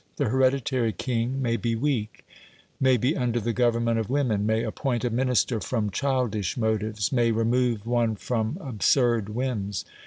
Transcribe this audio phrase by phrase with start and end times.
[0.15, 2.25] The hereditary king may be weak;
[2.79, 7.29] may be under the government of women; may appoint a Minister from childish motives; may
[7.31, 9.85] remove one from absurd whims.